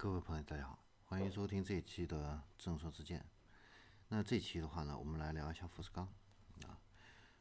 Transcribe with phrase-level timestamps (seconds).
[0.00, 3.26] 各位朋友，大家好，欢迎收听这一期的正说之见。
[4.06, 6.06] 那这期的话呢，我们来聊一下富士康
[6.62, 6.78] 啊，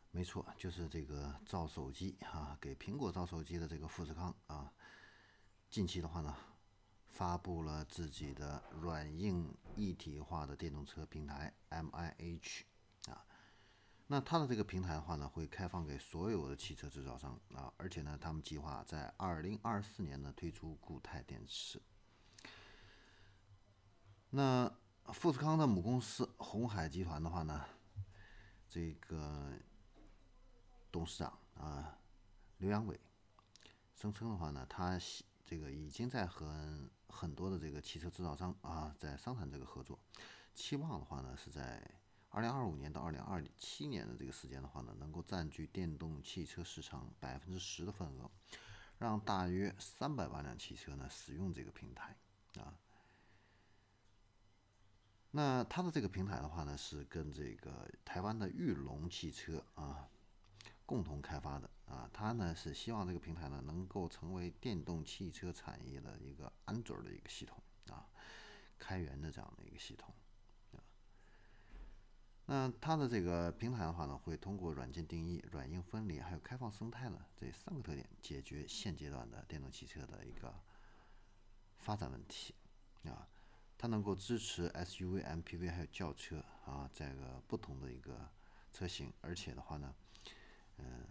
[0.10, 4.74] 没错，就是这个造手机啊，给苹果造手机的这个富士康啊，
[5.70, 6.36] 近期的话呢，
[7.12, 12.64] 发布了自己的软硬一体化的电动车平台 MIH
[13.12, 13.24] 啊。
[14.08, 21.80] 那它的这个平台的话呢，会开放给所有的汽车制造商啊，而且呢，他们计划在二零二四年呢推出固态电池。
[24.30, 24.70] 那
[25.14, 27.66] 富士康的母公司红海集团的话呢，
[28.68, 29.54] 这个
[30.92, 31.98] 董事长啊
[32.58, 33.00] 刘扬伟
[33.96, 35.00] 声称的话呢，他
[35.46, 36.78] 这个已经在和
[37.08, 39.98] 很多的这个汽车制造商啊在商谈这个合作，
[40.54, 41.82] 期望的话呢是在
[42.30, 48.30] 二零二五年到二零二七年的这个时间的话呢，能够占据电动汽车市场百分之十的份额，
[48.98, 52.18] 让大约三百万辆汽车呢使用这个平台
[52.60, 52.78] 啊。
[55.38, 60.10] 那它的这个平台的话呢，是跟这个台湾的玉龙汽车啊
[60.84, 62.10] 共同开发的啊。
[62.12, 68.10] 它呢是希望这个平台呢能够成为电动汽车产业的一个安卓的一个系统啊，
[68.80, 70.12] 开源的这样的一个系统。
[72.48, 80.52] 那它的这个平台的话呢，会通过软件定义、软硬分离还有开放生态呢这三个特点，解决现阶段的电动汽车的一个
[81.78, 82.56] 发展问题
[83.04, 83.30] 啊。
[83.78, 88.28] 它能够支持 SUV、MPV 还有轿车啊，这个不同的一个
[88.74, 89.94] 车型，而且的话呢，
[90.78, 91.06] 嗯，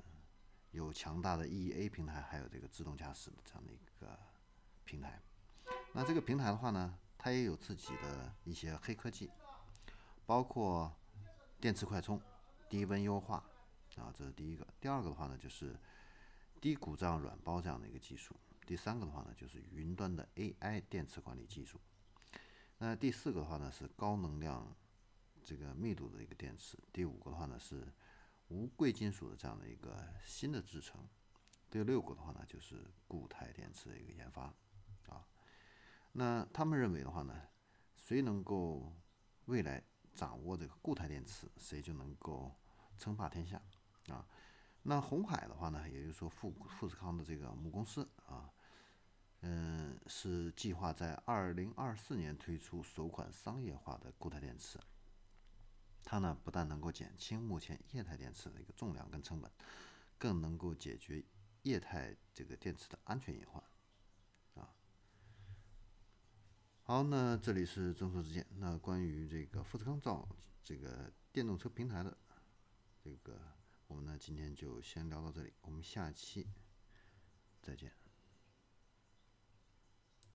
[0.72, 4.19] 有强大的 EEA 平台，还有这个自动驾驶的这样的一个
[4.84, 5.22] 平台。
[5.92, 9.31] 那这个平台的话呢，它也有自己的一些黑科技，
[10.27, 10.92] 包括
[11.61, 12.20] 电池快充、
[12.69, 13.37] 低温优化
[13.94, 14.67] 啊，这是第一个。
[14.81, 15.78] 第二个的话呢，就是
[16.61, 18.34] 低故障软包这样的一个技术。
[18.67, 21.81] 第三个的话呢，就是云端的 AI 电池管理技术。
[22.78, 24.77] 那第四个的话呢是高能量
[25.42, 27.91] 这个密度的一个电池，第五个的话呢是
[28.48, 31.00] 无贵金属的这样的一个新的制成，
[31.70, 34.53] 第六个的话呢就是固态电池的一个研发
[35.09, 35.26] 啊。
[36.12, 37.34] 那他们认为的话呢，
[37.94, 38.93] 谁能够
[39.47, 39.82] 未来
[40.14, 42.54] 掌握这个固态电池，谁就能够
[42.98, 43.62] 称霸天下
[44.08, 44.26] 啊。
[44.82, 48.53] 那红海的话呢，也就是说富富士康的这个母公司啊。
[49.48, 54.76] 嗯，是计划在二零二四年推出首款商业化的固态电池。
[56.02, 59.48] 它呢，不但能够减轻目前液态电池的一个重量跟成本，
[60.18, 61.24] 更能够解决
[61.62, 63.62] 液态这个电池的安全隐患。
[64.56, 64.74] 啊，
[66.82, 68.44] 好，那这里是众说之见。
[68.56, 70.28] 那关于这个富士康造
[70.64, 72.18] 这个电动车平台的
[73.00, 73.40] 这个，
[73.86, 76.48] 我们呢今天就先聊到这里，我们下期
[77.62, 77.92] 再见。